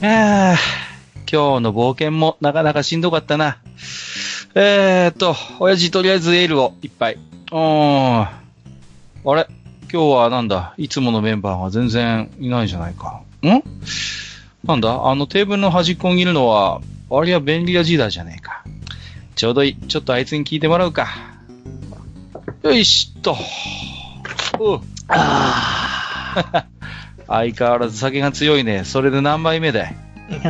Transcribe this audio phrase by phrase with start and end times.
[0.00, 0.56] あ
[1.30, 3.58] 今日の冒険もなかなかしんどかったな。
[4.54, 7.14] えーっと、親父とりあえずエールをいっぱい。
[7.14, 8.20] うーん。
[8.22, 8.30] あ
[9.34, 9.48] れ？
[9.92, 10.74] 今日はなんだ？
[10.78, 13.22] いつものメンバーが全然いないじゃないか。
[13.42, 13.62] ん？
[14.64, 15.08] なんだ？
[15.08, 16.80] あのテーブルの端っこにいるのは、
[17.10, 18.64] あれは便利屋時代じゃねえか。
[19.34, 19.76] ちょうどいい。
[19.88, 21.08] ちょっとあいつに聞いてもらうか。
[22.62, 23.36] よいしっと。
[24.60, 26.66] うあ
[27.28, 28.84] 相変わらず酒が強いね。
[28.84, 29.96] それで何杯目だい？
[30.32, 30.48] 今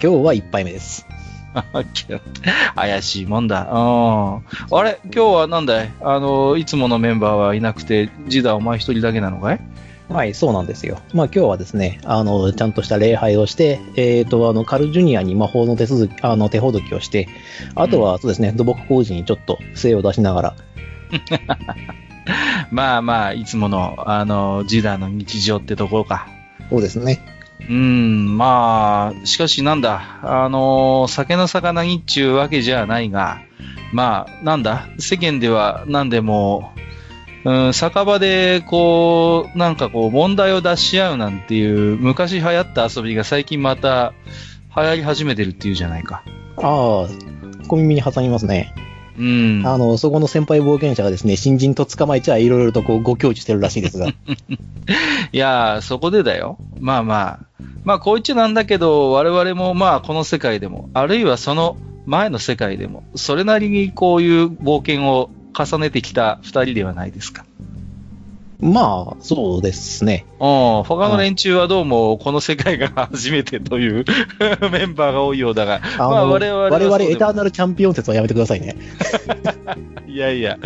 [0.00, 1.06] 日は一杯目です。
[2.74, 3.68] 怪しいもんだ。
[3.70, 4.78] うん。
[4.78, 4.98] あれ？
[5.04, 5.90] 今日はなんだい？
[6.00, 9.60] あの、いつものメンバーはいなくて、ジダお前一人だけなのかい？
[10.08, 11.00] はい、そうなんですよ。
[11.14, 17.28] まあ今日はですね、あの、ちゃんとした礼拝をして、えっ、と、あの、カルジュニアに魔法の手続き、あの、手ほどきをして、
[17.74, 20.54] あとはそうですね、土木工事にちょっと精を出しながら、
[22.70, 26.26] まあまあ、いつもの、あの、ジダの日常ってところか。
[26.70, 27.20] そうですね。
[27.68, 33.40] うん、まあ、しかしなんだ、あの、酒の魚にっちゅうわけじゃないが、
[33.92, 36.72] まあ、なんだ、世間では何でも、
[37.44, 44.12] うん、酒場で、こう、なんかこう、問題を出し合うなんていう、昔流行った遊びが最近また
[44.76, 46.22] 流行り始めてるっていうじゃないか。
[46.56, 47.08] ああ、
[47.68, 48.74] 小耳に挟みますね。
[49.18, 49.62] うん。
[49.64, 54.08] あの、そこの先輩冒険者がですね、新人と捕まえちゃいろいろとこう、ご教授してるらしいですが。
[54.08, 54.14] い
[55.32, 56.58] やー、そこでだよ。
[56.80, 57.38] まあまあ。
[57.84, 67.44] まあ、こう言っちゃなんだけど、我々もまあ、この世界でも、あるいはその前の世界でも、それなりにこういう冒険を重ねてきた二人ではないですか。
[68.62, 70.24] まあ、そうですね。
[70.38, 70.44] う
[70.80, 70.82] ん。
[70.84, 74.04] 他の連中はどうも、この世界が初めてという
[74.70, 78.76] メンバーが多いようだが、あの、まあ我々我々エターナルチャンピオン説はやめてくださいね。
[80.06, 80.58] いやいや、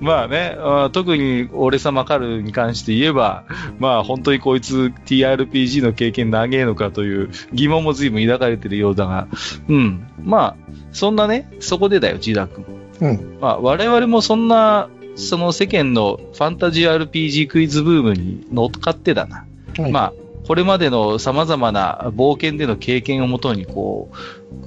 [0.00, 3.44] まあね、あー特に俺様カルに関して言えば、
[3.78, 9.28] まあ本当にこいつ TRPG の経験長えのかという疑問も随分抱かれてるようだが、
[9.68, 10.08] うん。
[10.24, 10.56] まあ、
[10.90, 12.64] そんなね、そこでだよ、ジダ君。
[13.00, 13.38] うん。
[13.40, 19.46] まあ我々もそんな、その世間のファンタジー RPG クイズブームに乗っかってだな。
[19.78, 20.12] はいまあ、
[20.46, 24.16] これまでの様々な冒険での経験をもとに、こう、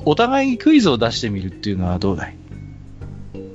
[0.05, 2.35] お互いにクイズを出してみるっていうのはどうだい？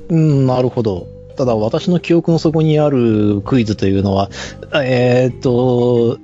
[0.09, 1.07] うん、なるほど。
[1.37, 4.31] ただ、私の記憶の底にあるクイズというのは、
[4.75, 6.19] えーっと、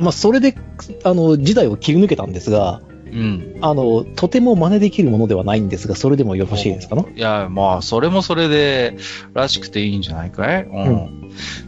[0.00, 0.56] まあ、それで、
[1.04, 3.56] あの、時代を切り抜けたんですが、うん。
[3.60, 6.96] あの、とても真似できるものではないんですが、それでもよろしいですか？
[6.96, 8.96] ないや、まあ、それもそれで、
[9.34, 10.62] らしくていいんじゃないかい？
[10.64, 10.88] う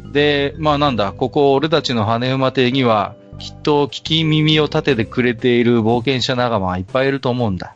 [0.08, 0.12] ん。
[0.12, 7.74] で、まあなんだ、ここ俺たちの羽馬邸には、きっと聞き耳を立ててくれている冒険者仲間がいっぱいいると思うんだ。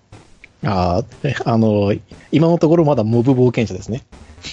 [0.64, 1.94] あーあの、
[2.32, 4.02] 今のところまだモブ冒険者ですね。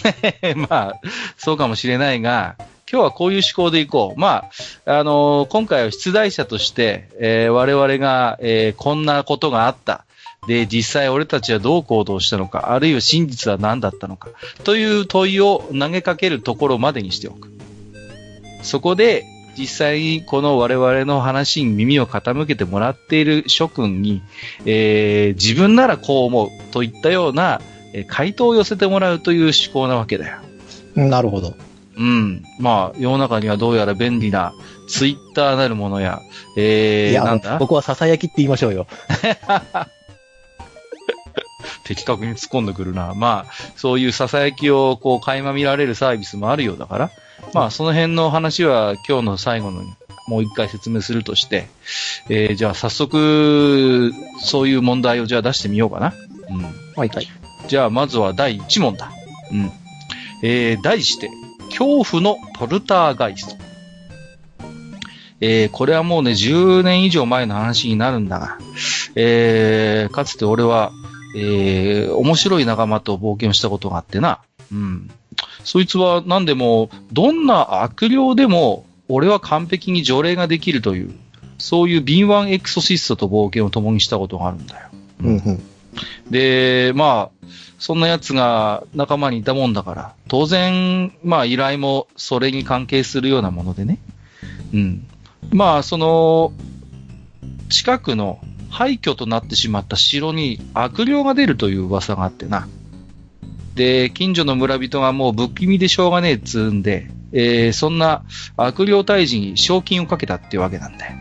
[0.70, 0.94] まあ、
[1.38, 2.56] そうかもしれないが、
[2.92, 4.20] 今日はこういう思考でいこう。
[4.20, 4.46] ま
[4.86, 10.06] あ、あの今回は出題者として、えー我々が、えーこんなことがあった。
[10.48, 14.30] で、実際俺たちはどう行動したのか、あるいは真実は何だったのか、
[14.64, 17.50] という問いを投げかけるところまでにしておく。
[18.62, 19.26] そこで、
[19.58, 24.22] 実際にこの我々の話に耳を傾けてもらっている諸君に、
[24.66, 27.62] えー自分ならこう思うといったような、
[27.94, 30.38] え回答を寄せてもらうという思考なわけだよ。
[30.96, 31.56] なるほど。
[31.98, 32.44] うん。
[32.60, 34.54] まあ、世の中にはどうやら便利な
[34.88, 36.22] ツイッターなるものや、
[36.58, 37.58] えー、いや、なんだ？
[37.58, 38.88] 僕はささやきって言いましょうよ。
[41.86, 43.14] 的確に突っ込んでくるな。
[43.16, 47.12] まあ、そういう囁きをこう垣間見られるサービスもあるようだから、
[47.54, 49.84] まあ、その辺の話は今日の最後の
[50.28, 51.68] もう一回説明するとして、
[52.30, 56.14] えー、じゃあ早速、そういう問題をじゃあ出してみようかな。
[56.50, 56.64] うん。
[56.96, 57.28] はいはい。
[57.68, 59.12] じゃあ、まずは第1問だ。
[59.52, 59.72] うん。
[60.44, 61.30] えー、題して、
[61.70, 63.66] 恐怖のポルターガイスト。
[65.42, 68.58] えー、これはもうね、10年以上前の話になるんだが、
[69.16, 70.92] えー、かつて俺は、
[71.36, 74.40] えー、面白い仲間と冒険をしたことがあってな。
[74.72, 75.12] うん。
[75.64, 81.14] そいつは何でも、どんな悪霊でも、俺は完璧に除霊ができるという、
[81.58, 84.90] そういう敏腕エクソシストと冒険を共にしたことがあるんだよ。
[85.22, 85.64] うんうん。
[86.30, 87.48] で、まあ、
[87.80, 94.00] そんな奴が仲間にいたもんだから、当然、まあ依頼もそれに関係するようなものでね。
[94.74, 95.08] うん。
[95.52, 96.54] まあ、その、
[97.70, 98.40] 近くの
[98.70, 102.68] 廃墟となってしまった城に悪霊が出るという噂があってな。
[103.76, 108.24] で、近所の村人がもう不気味でしょうがねえっつうんで、えーそんな
[108.56, 111.14] 悪霊退治に賞金をかけたっていうわけなんだよ。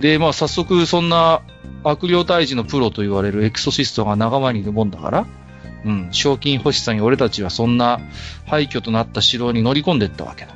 [0.00, 1.42] で、まあ早速そんな
[1.84, 5.26] 悪霊退治のプロと言われるエクソシストが仲間にいるもんだから、
[5.84, 8.00] うん、賞金欲しさに俺たちはそんな
[8.46, 10.54] 廃墟となった城に乗り込んでいったわけだ。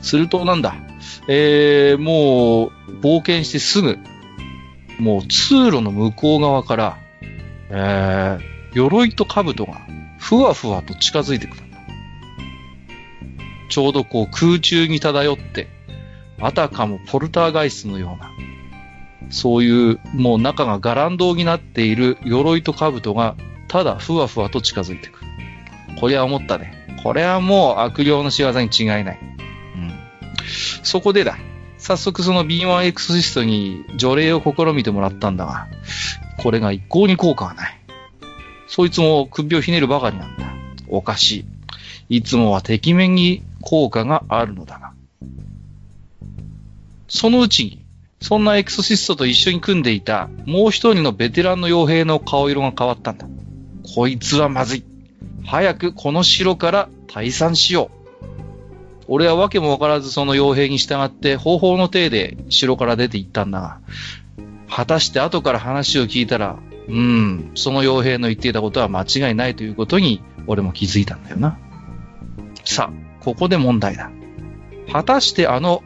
[0.00, 0.74] するとなんだ、
[1.28, 2.70] えー、もう
[3.00, 3.98] 冒険してすぐ、
[4.98, 6.98] もう通路の向こう側から、
[7.70, 9.80] えー、鎧と兜が
[10.18, 11.78] ふわふわと近づいてくるんだ。
[13.70, 15.68] ちょうどこう空中に漂って、
[16.40, 18.30] あたかもポルターガイスのような、
[19.30, 23.36] そういうもう中がガランドになっている鎧と兜が
[23.68, 25.26] ただふわふわと近づいてくる。
[26.00, 26.74] これは思ったね。
[27.02, 29.18] これはもう悪霊の仕業に違いない。
[29.76, 29.92] うん。
[30.82, 31.36] そこでだ。
[31.78, 35.66] 早速その B1 エクソシストに除霊を試みてもらったんだが、
[36.38, 37.80] これが一向に効果がない。
[38.66, 40.46] そいつも首をひねるばかりなんだ。
[40.88, 41.44] おかし
[42.08, 42.16] い。
[42.16, 44.92] いつもは敵面に効果があるのだが。
[47.08, 47.83] そのうちに、
[48.24, 53.26] そんなエクソシストと一緒に組んでいたもう一人のベテランの傭兵の顔色が変わったんだ。
[53.94, 54.84] こいつはまずい。
[55.44, 58.32] 早くこの城から退散しよう。
[59.08, 63.80] 俺は訳もわからずその傭兵に従って方法の体で城から出て行ったんだが、
[64.70, 66.56] 果たして後から話を聞いたら、
[66.88, 71.58] うん、その傭兵の言っていたことは間違いないということに俺も気づいたんだよな。
[72.64, 74.10] さあ、ここで問題だ。
[74.90, 75.82] 果たしてあの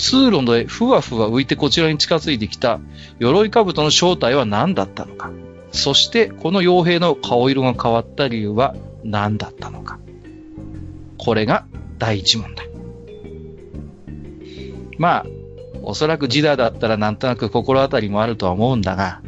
[0.00, 2.80] 通路でふわふわ浮いてこちらに近づいてきた
[3.18, 5.30] 鎧兜の正体は何だったのか。
[5.72, 8.74] そしてこの傭兵の顔色が変わった理由は
[9.04, 10.00] 何だったのか。
[11.18, 11.66] これが
[11.98, 12.64] 第一問だ。
[14.98, 15.26] まあ、
[15.82, 19.20] おそらくジダだったらなんとなく心当たりもあるとは思うんだが、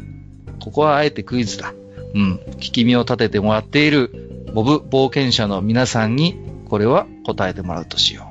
[0.59, 1.73] ここはあえてクイズだ。
[2.15, 2.35] うん。
[2.57, 6.37] 聞き身を立ててもらっているボブ冒険者の皆さんに
[6.67, 8.27] これは答えてもらうとしよ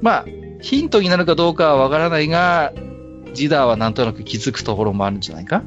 [0.00, 0.04] う。
[0.04, 0.24] まあ、
[0.62, 2.72] ヒントになるかどうかはわからないが、
[3.34, 5.62] ジダーはなんとなく気づくところもあるんじゃないか？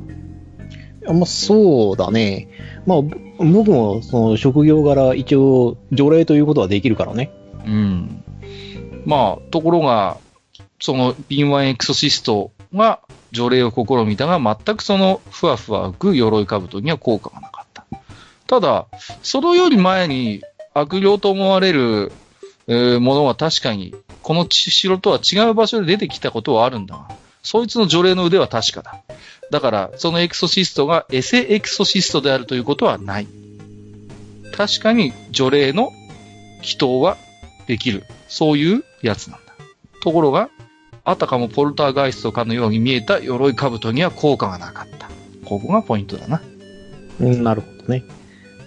[1.07, 2.50] まあ、そうだね。
[2.86, 7.31] まあ、ぼ僕もその職業柄一応除霊ということはできるからね。
[7.65, 8.24] うん。
[9.06, 10.18] まあ、ところが、
[10.80, 13.01] その敏腕エクソシストが
[13.31, 17.86] 除霊を試みたが、全くそのふわふわ浮く鎧兜には効果がなかった。
[18.48, 18.88] ただ、
[19.21, 20.41] そのより前に
[20.74, 22.12] 悪霊と思われる、
[22.68, 23.94] えーものは確かに、
[24.25, 27.10] この城とは違う場所で出てきたことはあるんだが、
[27.44, 29.04] そいつの除霊の腕は確かだ。
[29.51, 33.27] だから、そのエクソシストがエセエクソシストであるということはない。
[34.51, 35.92] 確かに除霊の
[36.63, 37.18] 祈祷は
[37.68, 38.04] できる。
[38.27, 39.54] そういうやつなんだ。
[40.01, 40.50] ところが、
[41.04, 45.07] あたかもポルターガイストかのように見えた鎧兜には効果がなかった。
[45.45, 46.42] ここがポイントだな。
[47.19, 48.04] うんなるほどね。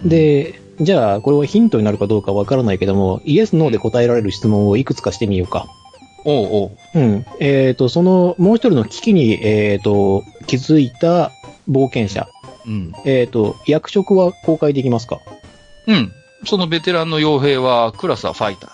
[0.05, 5.67] で、じゃあ、これはヒントになるかどうかわからないけども、イエス、ノーで答えられる質問をいくつかしてみようか。
[6.25, 6.99] おうおう。
[6.99, 7.25] うん。
[7.39, 11.31] えっ、と、その、もう一人の危機に、えっ、と、気づいた
[11.69, 12.27] 冒険者。
[12.65, 12.93] うん。
[13.05, 15.19] えっ、と、役職は公開できますか？
[15.87, 16.11] うん。
[16.45, 18.67] そのベテランの傭兵は、クラスはファイタ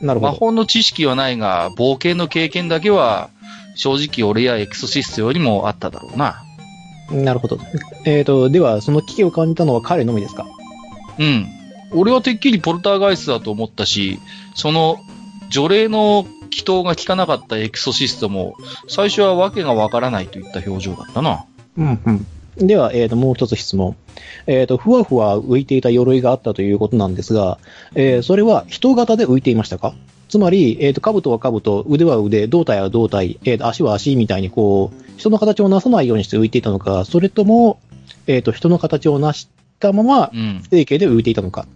[0.00, 0.32] ーなるほど。
[0.32, 3.28] 法の知識はないが、冒険の経験だけは、
[3.76, 6.42] 正直俺やエクソシストよりもあっただろうな。
[7.10, 7.58] なるほど。
[8.06, 10.46] えっ、と、では、その危機を感じたのは彼のみですか？
[11.18, 11.46] うん。
[11.92, 14.18] 俺はてっきりポルターガイストだと思ったし、
[14.54, 14.96] その、
[15.50, 18.54] 除霊の祈祷が効かなかったエクソシストも、
[18.88, 21.44] 最初は訳がわからないといった表情だったな。
[21.76, 22.66] うんうん。
[22.66, 23.96] では、えっ、と、もう一つ質問。
[24.46, 27.58] えっ、と、ふわふわ浮いていた鎧があったということなんですが、
[27.94, 29.94] えーそれは人型で浮いていましたか？
[30.28, 37.78] つまり、えっ、と、兜は兜、腕は腕、胴体は胴体、えーと、足は足みたいにこう、人の形をなさないようにして浮いていたのか、それとも、
[38.26, 39.48] えっ、と、人の形をなし
[39.80, 40.62] たまま、うん。
[40.70, 41.66] 成形で浮いていたのか。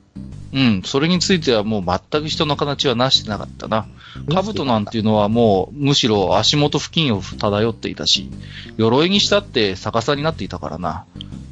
[0.53, 0.83] うん。
[0.85, 3.87] それについてはもう全く人の形はなしてなかったな。
[4.29, 8.31] 兜なんていうのはもう、むしろ足元付近を漂っていたし、
[8.77, 11.05] 鎧にしたって逆さになっていたからな。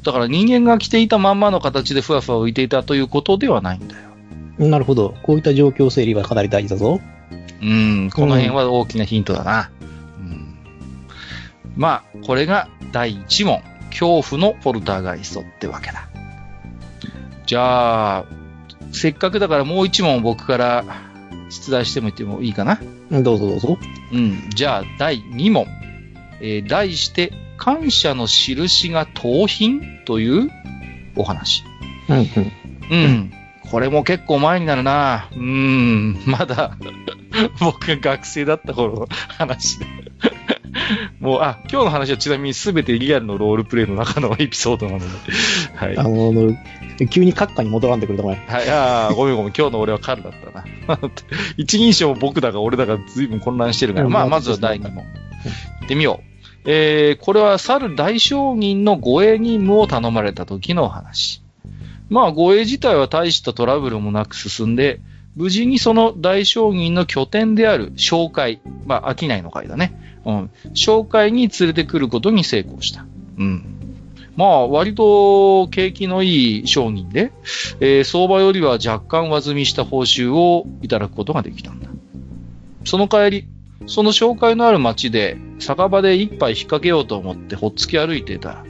[0.03, 4.07] だから人間が着ていたまんまの形でふわふわ浮いていたということではないんだよ。
[4.67, 5.13] なるほど。
[5.23, 6.99] こういった状況整理はかなり大事だぞ。
[7.61, 9.69] うん、この辺は大きなヒントだな。
[10.19, 10.55] うん、
[11.75, 13.61] まあ、これが第1問。
[13.89, 16.07] 恐怖のポルターガイストってわけだ。
[17.47, 18.25] じゃあ、
[18.91, 20.85] せっかくだからもう1問僕から
[21.49, 22.79] 出題してみてもいいかな？
[23.09, 23.77] うんどうぞどうぞ。
[24.13, 24.49] うん。
[24.49, 25.65] じゃあ、第2問。
[26.41, 30.51] えー題して、感謝の印が盗品という
[31.15, 31.63] お話。
[32.09, 32.27] うんうん。
[32.91, 33.33] うん。
[33.71, 35.29] これも結構前になるな。
[35.35, 36.21] うん。
[36.25, 36.77] まだ、
[37.59, 39.85] 僕が学生だった頃の話で。
[41.19, 45.05] もう、あ、今日の話はちなみに全てリアルのロールプレイの中のエピソードなので。
[45.75, 45.97] はい。
[45.97, 46.55] あの、
[47.09, 48.43] 急に閣下に戻らんでくれたまえ。
[48.47, 50.51] はい、あーごめんごめん、今日の俺はカルだった
[50.95, 50.99] な。
[51.57, 55.03] 一人称も僕だが俺だが随分混乱してるから、うんまあ、まずは第2問。
[55.03, 56.37] 行ってみよう。
[56.65, 61.41] えー、これは猿大将軍の護衛任務を頼まれた時のお話。
[62.09, 64.99] まあ、護衛自体は大したトラブルもなく進んで、
[65.37, 70.19] 無事にその大将軍の拠点である紹介、まあ、商いの会だね。
[70.25, 70.51] うん。
[70.73, 73.05] 紹介に連れてくることに成功した。
[73.37, 73.63] うん。
[74.35, 77.31] まあ、割と景気のいい商人で、
[77.79, 81.87] えー相場よりは若干上積みした報酬をいただくことができたんだ。
[82.83, 83.47] その帰り、
[83.85, 88.65] その紹介のある町で、酒場で一杯引っ掛けようと思ってほっつき歩いていたら、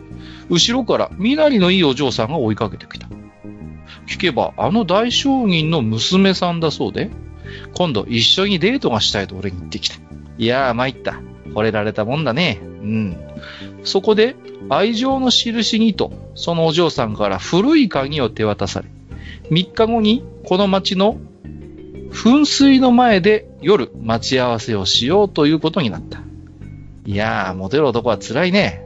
[0.49, 3.07] 後ろから身なりのいいお嬢さんが追いかけてきた。
[4.07, 7.09] 聞けば、あの大将人の娘さんだそうで、
[7.73, 9.95] 今度一緒にデートがしたいと俺に言ってきた。
[10.37, 11.21] いやー参った。
[11.53, 12.59] 惚れられたもんだね。
[12.61, 13.17] うん。
[13.83, 14.35] そこで、
[14.69, 18.87] 愛情の印にと、そのお嬢さんから古い鍵を手渡され、
[19.49, 21.17] 3日後にこの町の
[22.11, 26.21] 噴水の前で夜待ち合わせをしようということになった。
[27.05, 28.83] いやー、モテる男は辛いね。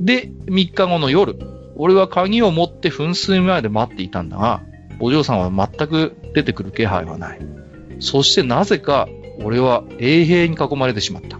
[0.00, 1.38] で、3日後の夜、
[1.76, 4.62] 俺は鍵を持って噴水前で待っていたんだが、
[5.00, 7.40] お嬢さんは全く出てくる気配はない。
[8.00, 9.08] そしてなぜか、
[9.42, 11.38] 俺は衛兵に囲まれてしまった。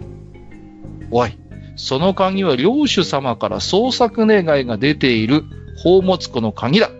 [1.09, 1.37] おい、
[1.75, 5.43] その鍵は領主様から捜索願いが出ている
[5.77, 6.91] 宝物庫の鍵だ。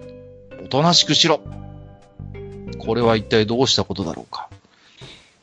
[0.64, 1.42] おとなしくしろ。
[2.80, 4.50] これは一体どうしたことだろうか。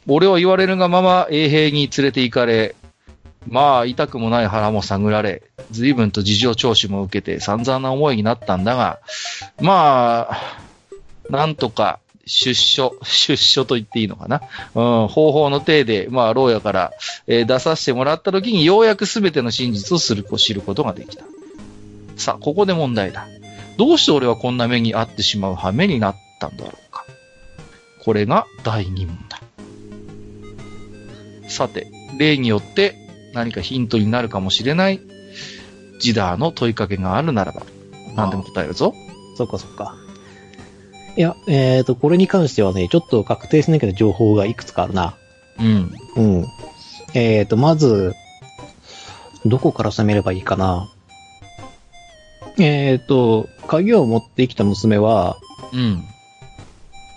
[0.07, 2.75] 俺は言われるがまま衛兵に連れて行かれ、
[3.49, 9.01] まあ、痛くもない腹も探られ、随分と事情聴取も受けて散々な思いになったんだが、
[9.61, 10.59] まあ、
[11.31, 14.41] なんとか出所、 出所と言っていいのかな？
[14.75, 16.93] うん、方法の体で、まあ、牢屋から、
[17.27, 21.25] えー出させてもらった時にようやく全ての真実をする知ることができた。
[22.17, 23.27] さあ、ここで問題だ。
[23.77, 27.05] どうして俺はこんな目に遭ってしまう羽目になったんだろうか？
[28.05, 29.41] これが第2問だ。
[31.49, 32.97] さて、例によって
[33.35, 35.01] 何かヒントになるかもしれない
[36.01, 37.63] ジダーの問いかけがあるならば、
[38.17, 38.95] 何でも答えるぞ。
[39.37, 39.97] そっかそっか。
[41.17, 45.15] いや、えっ、と、これに関してはね、ちょっと確定しなきゃ情報がいくつかあるな。
[45.59, 45.93] うん。
[46.17, 46.47] うん。
[47.15, 48.15] えっ、と、まず、
[49.47, 50.89] どこから攻めればいいかな。
[52.59, 55.37] えっ、と、鍵を持ってきた娘は、
[55.73, 56.05] うん。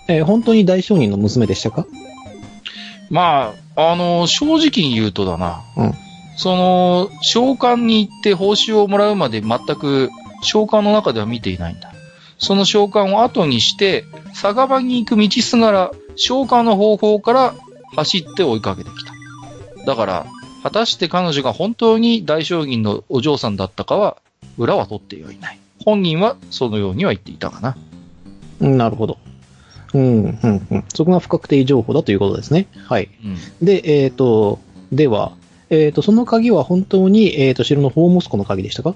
[0.08, 1.86] えー本当に大商人の娘でしたか？
[3.10, 5.62] まあ、あの、正直に言うとだな。
[5.76, 5.94] うん
[6.38, 10.08] その、召喚に行って報酬をもらうまで全く
[10.42, 11.92] 召喚の中では見ていないんだ。
[12.38, 14.04] その召喚を後にして、
[14.34, 17.54] 酒場に行く道すがら、召喚の方法から
[17.96, 19.12] 走って追いかけてきた。
[19.84, 20.26] だから、
[20.62, 24.16] 果たして彼女が本当に大将軍のお嬢さんだったかは、
[24.56, 25.58] 裏は取ってはいない。
[25.84, 27.76] 本人はそのようには言っていたかな。
[28.60, 29.18] うん、なるほど。
[29.92, 30.84] うん、うん、うん。
[30.94, 32.68] そこが不確定情報だということですね。
[32.86, 33.08] はい。
[33.24, 33.36] うん。
[33.66, 34.60] で、えっ、と、
[34.92, 35.32] では、
[35.70, 38.94] えっ、と、その鍵は本当に、えっ、と、城の宝物庫の鍵でしたか？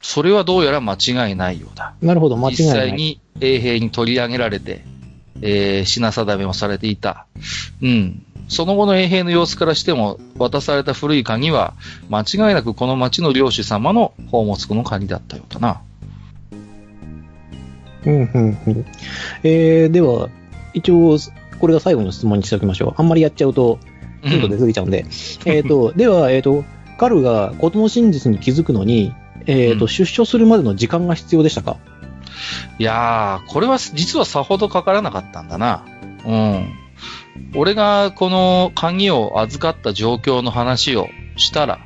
[0.00, 1.94] それはどうやら間違いないようだ。
[2.00, 2.88] なるほど、間違い実ない。
[2.90, 4.84] 際に衛兵に取り上げられて、
[5.40, 7.26] えー品定めもされていた。
[7.82, 8.22] うん。
[8.48, 11.74] その後の衛兵の様子からしても、渡された古い鍵は、
[12.08, 15.82] 間違いなくこの町の領主様の宝物庫の鍵だったようだな。
[18.06, 18.86] うん、うん、うん。
[19.42, 20.30] えー、では、
[20.72, 21.18] 一応、
[21.60, 22.94] これが最後の質問にしておきましょう。
[22.96, 23.78] あんまりやっちゃうと、
[24.22, 25.06] ヒント出過ぎちゃうんで。
[25.44, 26.64] えっと、 では、えっ、と、
[26.98, 29.12] カルが事の真実に気づくのに、
[29.46, 31.76] えっ、と、うん出所するまでの時間が必要でしたか？
[32.78, 35.84] いやー、これは実はさほどかからなかったんだな。
[36.24, 36.68] うん。
[37.54, 41.78] 俺がこの鍵を預かった状況の話をしたら、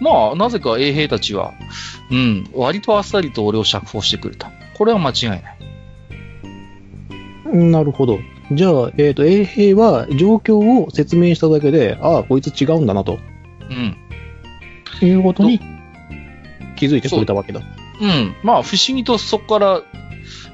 [0.00, 1.54] まあ、なぜか衛兵たちは、
[2.10, 4.50] うん、割とあっさりと俺を釈放してくれた。
[4.76, 5.42] これは間違いない。
[7.52, 8.18] うんなるほど。
[8.52, 13.18] じゃあ、えっ、と、衛兵は状況を説明しただけで、ああ、こいつ違うんだな、と
[13.70, 13.96] うん。
[15.06, 15.60] いうことに
[16.76, 17.60] 気づいてくれたわけだ。
[18.00, 18.34] うん。
[18.44, 19.82] まあ、不思議とそこから、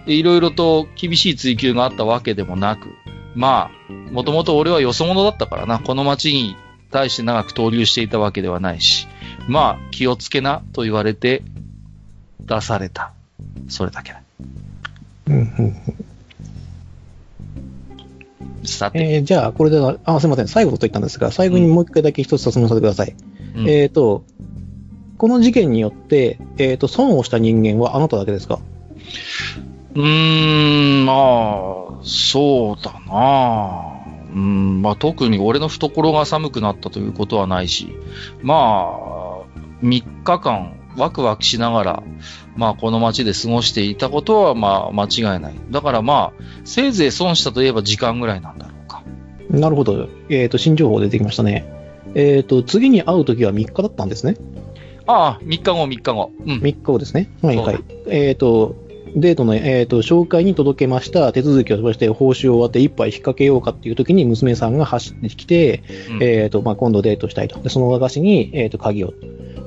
[0.07, 2.89] いろいろと厳しい追求があったわけでもなく、
[3.35, 6.57] まあ、もともと俺はよそ者だったからな、この町に
[6.91, 9.07] 対して長く投留していたわけではないし、
[9.49, 11.43] まあ、気をつけなと言われて
[12.41, 13.13] 出された。
[13.69, 14.23] それだけだ。
[15.27, 16.01] うんうん
[18.64, 23.14] さて、えーじゃあ、これでは、あ、すいません、最後と言ったんですが、最後にもう一回だけ一つ質問させてください。
[23.57, 23.69] うん。
[23.69, 24.25] えっ、と、
[25.19, 28.59] この事件によって、えっ、と、損をした人間はあなただけですか？
[29.95, 33.92] うーん、まあ、そうだな。
[34.35, 37.88] うん、まあ特に俺の懐が寒くなったということはないし、
[38.42, 39.42] まあ、
[39.85, 42.03] 3日間ワクワクしながら、
[42.57, 45.55] まあこの街で過ごしていたことはまあ間違いない。
[45.71, 49.03] だからまあ、せいぜい損したといえば時間ぐらいなんだろうか。
[49.51, 50.09] なるほど。
[50.29, 51.65] えっ、と、新情報出てきましたね。
[52.15, 54.37] えっ、と、次に会うときは3日だったんですね。
[55.07, 56.31] ああ、3日後、3日後。
[56.45, 56.59] うん。
[56.59, 57.31] 3日後ですね。
[57.43, 57.85] はいはい。
[58.07, 58.77] えっ、と、
[59.15, 61.33] デートの、えっ、と、紹介に届けました。
[61.33, 67.61] 手続きをしまして、報酬を終わって一杯引っ掛けようかっていう時に娘さんが走ってきて、うんえっ、と、まあ、今度デートしたいと。
[67.61, 69.13] で、その和菓子に、えっ、と、鍵を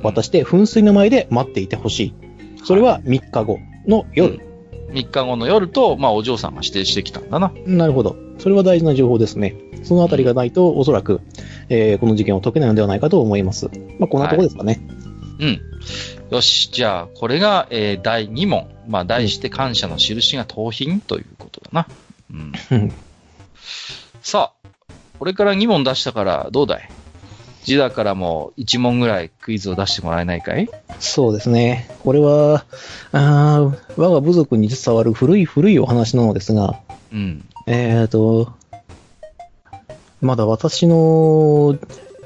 [0.05, 2.13] 渡して、噴水の前で待っていてほしい。
[2.63, 4.39] それは3日後の夜。
[4.89, 7.51] 3日後の夜と、まあ、お嬢さんが指定してきたんだな。
[7.65, 8.15] なるほど。
[8.37, 9.55] それは大事な情報ですね。
[9.83, 11.21] そのあたりがないと、おそらく、
[11.69, 13.69] えーこの事件を解けないのではないかと思います。
[13.99, 14.81] まあ、こんなとこですかね。
[15.39, 15.61] うん。
[16.31, 16.71] よし。
[16.71, 18.67] じゃあ、これが、えー第2問。
[18.87, 21.87] まあ、題して感謝の印が盗品ということだな。
[22.71, 22.91] うん
[24.21, 24.69] さあ、
[25.19, 26.89] これから2問出したから、どうだい
[27.65, 30.69] ジダからも1問ぐらいクイズを出してもらえないかい？
[30.99, 31.89] そうですね。
[32.03, 32.65] これは、
[33.11, 36.79] あー我が部族に伝わる古い古いお話なのですが、
[37.11, 37.43] うん。
[37.65, 38.53] えーと、
[40.21, 41.77] まだ私の、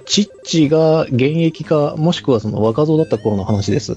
[0.05, 3.96] チッチが現役か、もしくはその若造だった頃の話です。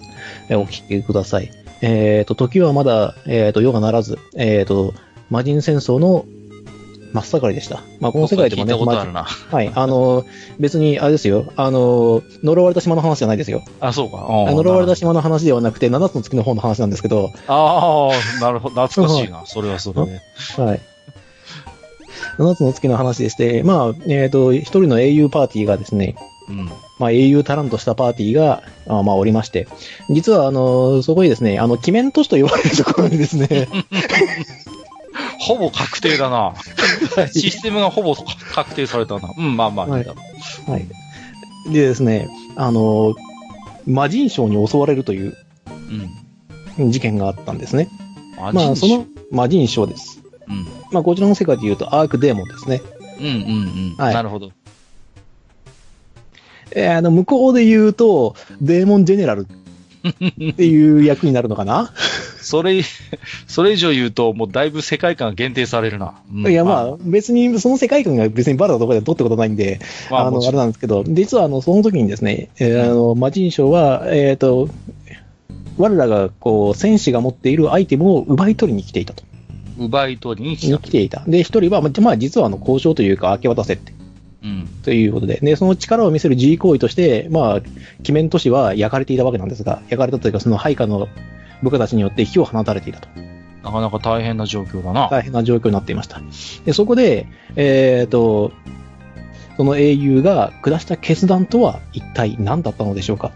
[0.49, 1.51] えーお聞きください。
[1.81, 4.95] えーと、時はまだ、えーと、世がならず、えーと、
[5.29, 6.25] 魔人戦争の
[7.13, 7.83] 真っ盛りでした。
[8.01, 9.25] まあ、この世界でもね、聞いたことあ。
[9.51, 10.25] はい、あの、
[10.59, 13.63] 別に、あれですよ、あの、呪われた島の話じゃないですよ。
[13.81, 14.17] あ、そうか。
[14.53, 15.03] 呪われたし。
[15.03, 18.87] 島の話ではなくて、7つの月の方の話なんですけど、ああ、なるほど。
[18.87, 19.43] 懐かしいな。
[19.47, 20.21] それはそれで。
[20.63, 20.81] はい。
[22.39, 26.15] 7つの月の話でして、まあ、えっ、と、一人の英雄パーティーがですね、
[26.49, 26.71] うん。
[26.99, 29.67] まあ、英雄タランとしたパーティーが、あまあ、おりまして、
[30.11, 33.69] 実は、あの、そこにですね、あの、鬼面都市と呼ばれるところにですね、
[35.43, 36.55] ほぼ確定だな。
[37.33, 39.31] システムがほぼ確定されたな。
[39.37, 40.23] うん、まあまあ、いいだろ
[40.73, 40.87] はい。
[41.73, 43.15] でですね、あの、
[43.85, 45.37] 魔人賞に襲われるというう。
[46.79, 46.91] うん。
[46.93, 47.89] 事件があったんですね。
[48.37, 50.23] ままあ、その、魔人賞です。
[50.49, 50.67] うん。
[50.93, 52.81] まあ、こちらの世界で言うと、アークデーモンですね。
[53.19, 53.35] うんうんう
[53.95, 53.97] ん。
[53.97, 54.53] はいなるほど。
[56.75, 59.47] えーあの、向こうで言うと、デーモンジェネラル
[60.51, 61.93] っていう役になるのかな？
[62.43, 62.83] それ、
[63.47, 66.15] それ以上言うと、もうだいぶ世界観が限定されるな。
[66.33, 74.69] うんいや、まあ、別に、その世界観が別にバラのところで取ってことないんで、まあ、あの、あれなんですけど、実は、あの、その時にですね、えーあの、魔人賞は、えっ、と、
[75.79, 79.25] 我らが、こう、戦士が持っているアイテムを奪い取りに来ていたと。
[79.79, 80.91] 奪い取りに来たに来。
[80.91, 81.25] ていた。
[81.27, 83.93] で、一人は、まあ、まあ実は、あの、交渉というか、明け渡せって、
[84.43, 84.69] うん。
[84.83, 87.61] ということで、で、その力を見せる自慰行為として、まあ、
[88.01, 91.09] 鬼面都市は焼かれていたわけなんですが、焼かれたというか、その配下の
[91.63, 93.09] 部下たちによって火を放たれていたと。
[93.63, 95.09] なかなか大変な状況だな。
[95.11, 96.21] 大変な状況になっていました。
[96.65, 98.53] で、そこで、えっ、と、
[99.57, 103.33] その英雄が下した決断とは一体何だったのでしょうか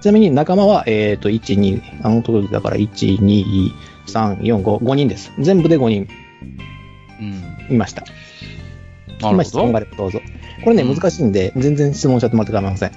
[0.00, 3.72] ちなみに仲間は、えっ、と、1、2、あの時だから1、2、
[4.06, 5.32] 3、4、5、5人です。
[5.38, 6.08] 全部で5人
[7.20, 7.74] うん。
[7.76, 8.02] いました。
[8.02, 8.16] なる
[9.20, 10.20] ほ今質問があればどうぞ。
[10.64, 12.92] これね、うん難しいんで、全然質問しちゃってもらって構いません。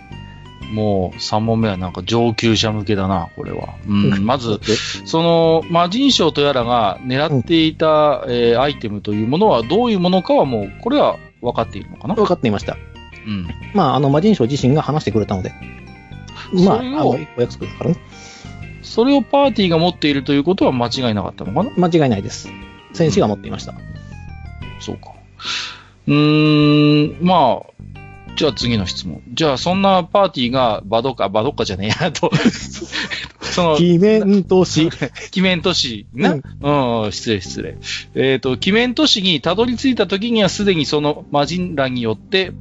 [0.70, 0.74] ど。
[0.74, 3.76] もう、3問目はなんか上級者向けだな、これは。
[3.88, 4.10] うん。
[4.26, 4.60] まず、
[5.06, 12.16] その、魔人賞とやらが狙っていた、えーアイテムというものはどういうものかはもう、これは分かっているのかな？
[12.16, 12.78] 分かっていました。
[13.26, 13.48] うん。
[13.74, 15.52] まあ、あの、魔人賞自身が話してくれたので。
[16.54, 17.98] まあ、あの、お約束ですからね。
[18.82, 21.90] それをパーティーが持っているということは間違いなかったのかな？
[21.90, 22.50] 間違いないです。
[22.94, 23.74] 戦士が持っていました。
[24.80, 25.12] そうか。
[26.08, 27.72] うーん、まあ、
[28.38, 29.24] じゃあ次の質問。
[29.34, 32.32] じゃあそんなパーティーがバドカ、バドカじゃねえや と、
[33.42, 34.90] その、鬼面都市。
[35.32, 37.78] キメン都市な、うん、失礼失礼。
[38.14, 42.52] えっ、と、キメン都市にたどり着いた時にはすでにその魔人らによって、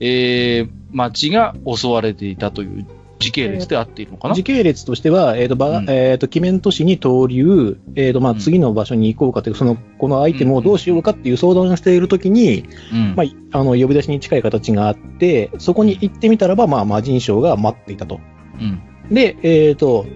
[0.00, 2.86] えー、町が襲われていたという
[3.20, 13.14] 時系列であっているのかな、時系列としては、えっ、と、ば、うんえっ、と、鬼面都市に投留、えっ、と、まあ、うん次の場所に行こうかという、その、このアイテムをどうしようかっていう相談をしているときに、うん。
[13.14, 18.20] まあ、あの、呼び出しに近い形があって、そこに行ってみたらば、まあ、魔人賞が待っていたと。
[18.58, 19.14] うん。
[19.14, 20.06] で、えっ、と、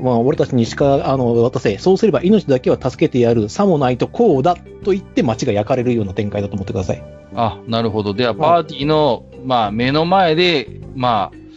[0.00, 1.76] まあ、俺たちにしか、あの、渡せ。
[1.78, 3.48] そうすれば命だけは助けてやる。
[3.48, 4.56] さもないとこうだ。
[4.84, 7.02] と言って街が焼かれるような展開だと思ってください。
[7.34, 8.14] あ、なるほど。
[8.14, 11.47] では、パーティーの、まあ、目の前で、まあ、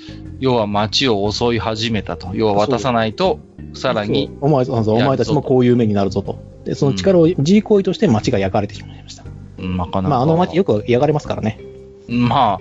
[0.41, 2.31] 要は街を襲い始めたと。
[2.33, 3.39] 要は渡さないと、
[3.75, 6.39] さらに、お前、お前たちもこういう目になるぞと。
[6.65, 9.23] で、その力を、自慰行為として街が焼かれてしまいました。
[9.59, 10.09] うんなかなか。
[10.09, 11.59] まあ、あの街よく焼かれますからね。
[12.07, 12.59] まあ、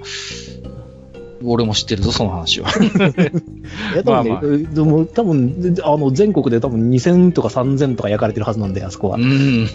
[1.43, 2.69] 俺も知ってるぞ、その話は。
[3.95, 9.21] いや、多分ね、まあまあでも、多分、あの、全国で多分2000とか3000とか焼かれてるはずなんで、あそこはう。
[9.21, 9.67] ん。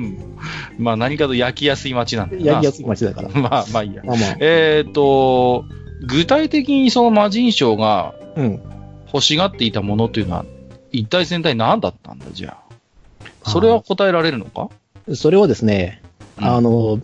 [0.78, 2.36] まあ、何かと焼きやすい街なんだ。
[2.38, 3.28] 焼きやすい街だから。
[3.38, 4.02] まあ、まあいいや。
[4.06, 5.66] まあまあ、えっ、と、
[6.02, 8.60] 具体的にその魔人賞がうん。
[9.12, 10.44] 欲しがっていたものというのは、
[10.90, 12.58] 一体全体何だったんだ、じゃ
[13.44, 13.50] あ？
[13.50, 14.68] それは答えられるのか？
[15.14, 16.02] それはですね、
[16.38, 17.00] うんあの、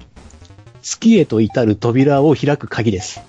[0.83, 3.23] 月へと至る扉を開く鍵です。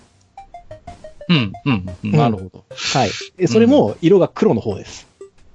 [1.29, 2.65] うん、うん、うんなるほど。
[2.71, 3.11] はい。
[3.37, 5.07] でそれも色が黒の方です。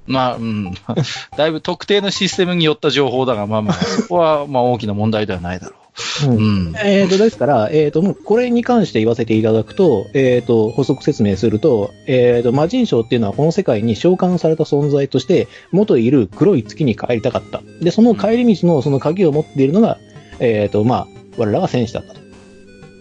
[0.06, 0.72] まあ、うん。
[1.36, 5.87] だいぶ特定のシステムによった情報だが、まあまあ、そこは、まあ大きな問題ではないだろうん
[6.26, 6.30] う。
[6.30, 6.74] うん。
[6.76, 17.62] えーと、ですから、えーと、もうこれに関して言わせていただくと、えーと、補足説明すると、えーと、魔人賞っていうのはこの世界に召喚された存在として、元いる黒い月に帰りたかった。
[17.80, 19.98] で、その帰り道のその鍵を持っているのが、
[20.40, 21.06] えーと、まあ、
[21.36, 22.20] 我らが戦士だったと。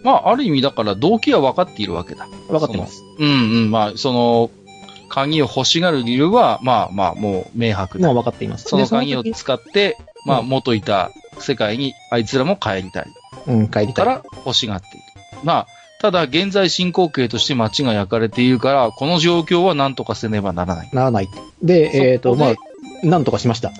[0.02, 2.26] まあ、ある意味だから動機は分かっているわけだ。
[2.48, 3.02] 分かってます。
[3.18, 3.32] うんう
[3.66, 3.70] ん。
[3.70, 4.50] まあ、その、
[5.08, 8.06] 鍵を欲しがる理由は、まあまあ、もう明白だ。
[8.06, 8.64] もう分かっています。
[8.68, 13.06] そので鍵を時使って、まあ、うん元いた世界にあいつらも帰りたい。
[13.46, 13.94] うん、帰りたい。
[13.94, 14.98] から欲しがっている。
[15.44, 15.66] まあ、
[16.00, 20.90] ただ現在進行形として街が焼かれているから、この状況は何とかせねばならない。
[20.92, 21.28] ならない。
[21.62, 22.60] で、えっ、と、そこでま
[23.02, 23.72] あ、なんとかしました。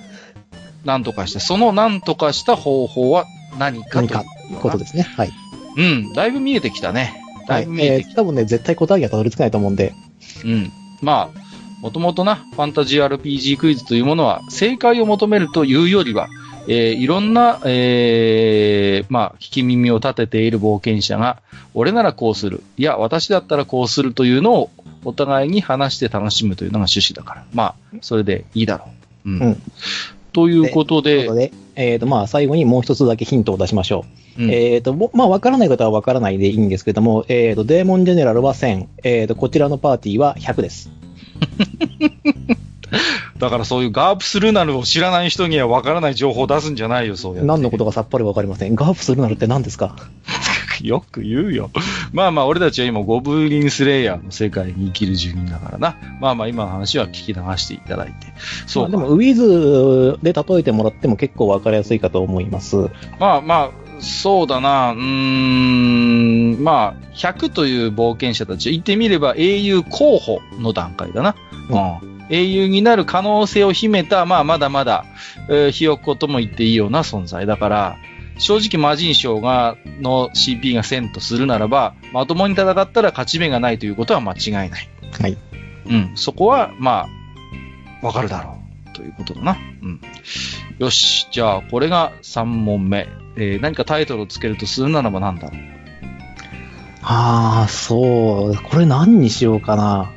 [0.85, 3.27] 何とかして、その何とかした方法は
[3.59, 4.25] 何かという何か、
[4.61, 5.03] ことですね。
[5.03, 5.31] はい。
[5.77, 7.23] うん、だいぶ見えてきたね。
[7.47, 7.66] だはいい。
[7.66, 8.11] ぶ見えてきた。
[8.11, 9.94] えー、多分ね、絶対答えにはたどり着かないと思うんで、
[10.44, 10.73] うん。
[11.01, 11.40] まあ、
[11.81, 16.29] もともとな、ファンタジー RPG クイズというものは、正解を求めるというよりは、
[16.68, 21.40] えーいろんな、えーまあ、聞き耳を立てている冒険者が、
[21.74, 22.62] 俺ならこうする。
[22.76, 24.70] いや、私だったらこうするというのを、
[25.04, 27.44] お互いに話して楽しむというのが趣旨だから。
[27.54, 28.88] まあ、それでいいだろ
[29.24, 29.31] う。
[29.31, 29.40] うん。
[29.40, 29.62] うん
[30.31, 34.04] ということで、ことで、えっ、と、まあ、最後にもう一つだけヒントを出しましょ
[34.38, 34.44] う。
[34.44, 40.90] うんえっ、と、もまあ、わからない方はわからないでいいんですけども、えっ、と、デーモンジェネラルは1000、えっ、と、こちらのパーティーは100です。
[43.38, 47.46] だからそういうガープスルナルを知らない人にはわからない情報を出すんじゃないよ、そうやって。
[47.46, 48.74] 何のことかさっぱりわかりません。
[48.74, 49.94] ガープするなるって何ですか？
[50.83, 51.70] よく言うよ。
[52.12, 55.96] まあまあ、俺たちは今、ゴブリンスレイヤーの世界に生きる住人だからな。
[56.20, 58.14] まあまあ、今の話は聞き流していただいて。
[58.68, 62.77] そうでも、ウィズで例えてもらっても結構わかりやすいかと思います。
[63.18, 63.70] まあまあ、
[64.01, 64.92] そうだな。
[64.92, 71.35] うーん、まあ、100という冒険者たち、言ってみれば英雄候補の段階だな。
[71.70, 72.17] うん。
[72.30, 75.04] 英雄になる可能性を秘めた、まあ、まだまだ、
[75.48, 77.96] えーひよっことも言っていいような存在だから、
[78.38, 84.70] 正直魔人賞が、の CP が1000とするならば、まともに戦ったら勝ち目がないということは間違いない。
[84.70, 85.36] はい。
[85.86, 86.12] うん。
[86.14, 87.06] そこは、ま
[88.02, 88.58] あ、わかるだろ
[88.92, 88.94] う。
[88.94, 89.56] ということだな。
[89.82, 90.00] うん。
[90.78, 91.26] よし。
[91.32, 93.08] じゃあ、これが3問目。
[93.36, 95.60] えー何かタイトルをつけるとするならば何だろう？
[97.02, 98.56] ああ、そう。
[98.56, 100.10] これ何にしようかな。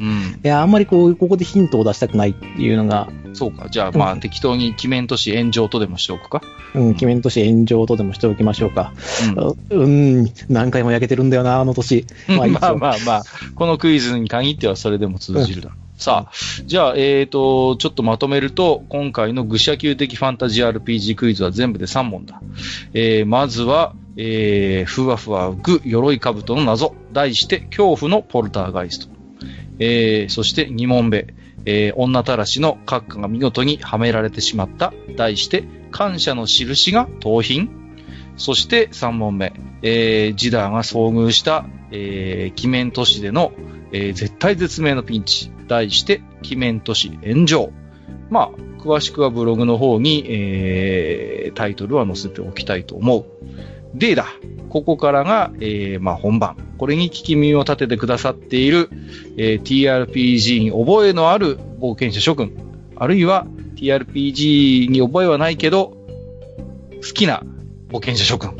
[0.00, 0.40] うん。
[0.44, 3.68] いや、あんまりこう、ここでヒントを出したくないっていうのが、そうか。
[3.68, 6.42] じゃあ、まあ、うん適当に鬼面都市炎上とでもしておくか。
[6.74, 8.92] うん、鬼面都市炎上とでもしておきましょうか。
[9.70, 9.80] うん。
[9.80, 12.06] ううん、何回も焼けてるんだよな、あの年。
[12.28, 13.22] まあまあよまあまあ、
[13.54, 15.84] このクイズに限ってはそれでも通じるだろう。
[15.96, 16.32] さあ、
[16.66, 22.40] じゃあ、えーと、ちょっとまとめると、今回の愚者級的ファンタジー RPG クイズは全部で3問だ。
[22.94, 26.94] えー、まずは、えー、ふわふわ浮く鎧兜の謎。
[27.12, 29.13] 題して、恐怖のポルターガイスト。
[29.78, 31.34] えー、そして2問目。
[31.66, 34.92] えー、女たらしの閣下が見事にはめられてしまった。
[35.16, 37.70] 題して、感謝の印が盗品。
[38.36, 39.52] そして3問目。
[39.82, 43.52] えー、ジダーが遭遇した、えー、鬼面都市での、
[43.92, 45.50] えー絶対絶命のピンチ。
[45.66, 47.72] 題して、鬼面都市炎上。
[48.28, 53.24] まあ、詳しくはブログの方に、えー、タイトルは載せておきたいと思う。
[53.94, 54.26] でだ。
[54.68, 56.56] ここからが、えー、まあ本番。
[56.78, 58.90] これに聞き耳を立ててくださっている、
[59.36, 62.56] えー TRPG に覚えのある冒険者諸君。
[62.96, 65.96] あるいは TRPG に覚えはないけど、
[66.96, 67.42] 好きな
[67.88, 68.56] 冒険者諸君。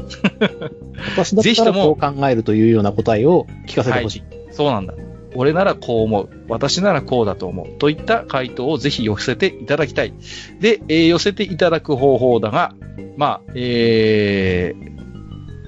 [1.16, 4.22] 私だったらぜひともこう考えるというような答えを聞かせてほしい。
[4.52, 4.94] そうなんだ。
[5.34, 6.28] 俺ならこう思う。
[6.48, 7.78] 私ならこうだと思う。
[7.78, 10.14] といった回答をぜひ寄せていただきたい。
[10.60, 12.74] で、えー寄せていただく方法だが、
[13.16, 14.94] まあ、えー、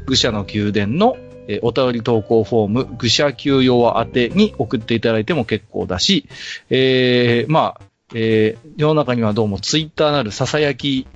[0.07, 1.17] 愚者の宮殿の、
[1.49, 6.29] えお便り投稿フォーム、愚者級用宛てに送っていただいても結構だし、
[6.71, 7.81] えー、まあ、
[8.15, 11.07] えー世の中にはどうもツイッターなるささやき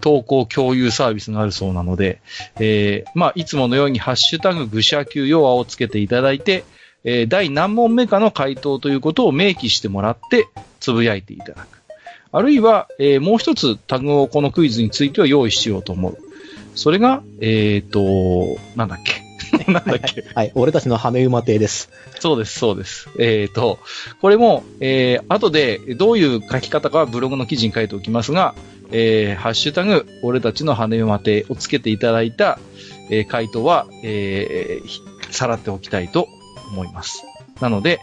[0.00, 2.20] 投稿共有サービスがあるそうなので、
[2.58, 6.64] えーまあ、いつものようにハッシュタグ愚者級用をつけていただいて、
[7.04, 10.48] え第何問目かの回答ということを明記してもらって、
[10.80, 11.82] つぶやいていただく。
[12.32, 16.18] あるいは、えもう一つタグをこのクイズについては用意しようと思う。
[16.74, 19.70] それが、えっ、と、なんだっけ？
[19.70, 20.24] なんだっけ？
[20.34, 20.52] はい。
[20.54, 21.90] 俺たちの羽馬亭です。
[22.20, 23.08] そうです、そうです。
[23.18, 23.78] えっ、と、
[24.20, 28.54] これも、えー、後でどういう書き方かはブログの記事に書いておきますが、
[28.90, 32.58] えー、ハッシュタグ、俺たちの羽馬亭をつけていただいた、
[33.10, 36.28] えー回答は、えーひさらっておきたいと
[36.70, 37.22] 思います。
[37.60, 38.00] なので、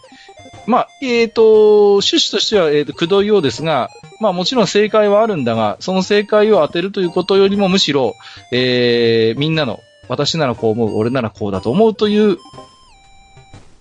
[0.70, 8.14] まあ、えっ、と、趣旨としては、えーと、くどいようですが、まあもちろん正解はあるんだが、その正解を当てるということよりもむしろ、
[8.52, 9.80] えーみんなの、
[10.10, 12.38] 私ならこう思う、俺ならこうだと思うという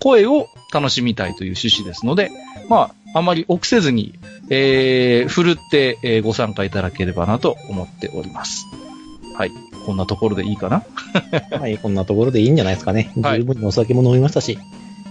[0.00, 2.30] 声を楽しみたいという趣旨ですので、
[2.70, 8.64] まあ、あまり臆せずに、えー、ふるって、えーご参加いただければなと思っております。
[9.36, 9.50] はい。
[9.84, 10.84] こんなところでいいかな？
[11.58, 13.12] はい、こんなところでいいんじゃないですかね。
[13.20, 14.58] はい十分にお酒も飲みましたし。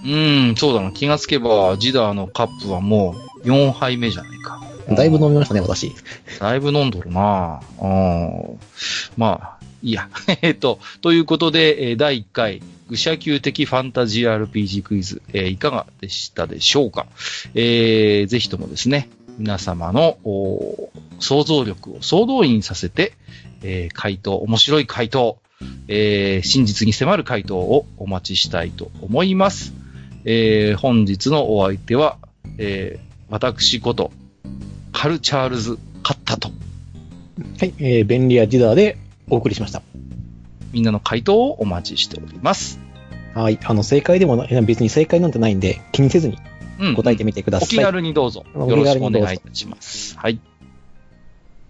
[0.07, 0.91] うーん、そうだな。
[0.91, 4.61] 気がつけば、ジダーのカップはもう4杯目じゃないか。
[4.95, 5.93] だいぶ飲みましたね、私。
[6.39, 8.59] だいぶ飲んどるなうん。
[9.17, 10.09] まあ、いいや。
[10.41, 17.05] えっと、ということで、えー第1回、愚者級的ファンタジー RPG クイズ、えーいかがでしたでしょうか？
[17.53, 23.11] えーぜひともですね、皆様のおー想像力を総動員させて、
[23.61, 25.37] えー回答、面白い回答、
[25.89, 29.73] えー真実に迫る回答をお待ちしたいと思います。
[30.29, 32.17] えー本日のお相手は、
[32.57, 34.11] えー私こと、
[34.93, 36.49] カル・チャールズ・カッタと、
[37.59, 38.97] はい、えー、便利屋ジダーで
[39.29, 39.81] お送りしました。
[40.71, 42.79] みんなの回答をお待ちしております。
[43.35, 46.37] はい、あの、正解でもない、別に正解なんてないんで、気にせずに
[46.79, 46.95] うん。
[46.95, 47.67] 答えてみてください。
[47.67, 48.45] お気軽にどうぞ。
[48.53, 50.17] およろしくお願いいたします。
[50.17, 50.39] はい。